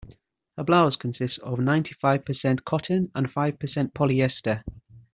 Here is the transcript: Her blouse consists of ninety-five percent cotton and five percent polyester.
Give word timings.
Her 0.57 0.63
blouse 0.63 0.95
consists 0.95 1.37
of 1.37 1.59
ninety-five 1.59 2.25
percent 2.25 2.65
cotton 2.65 3.11
and 3.13 3.31
five 3.31 3.59
percent 3.59 3.93
polyester. 3.93 4.63